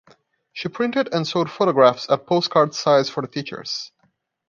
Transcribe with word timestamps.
She 0.51 0.67
printed 0.67 1.13
and 1.13 1.27
sold 1.27 1.51
photographs 1.51 2.09
at 2.09 2.25
postcard 2.25 2.73
size 2.73 3.07
for 3.07 3.21
the 3.21 3.27
teachers. 3.27 3.91